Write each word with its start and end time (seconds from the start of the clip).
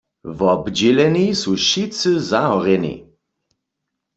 Wobdźěleni 0.37 1.25
su 1.41 1.51
wšitcy 1.59 2.11
zahorjeni. 2.29 2.95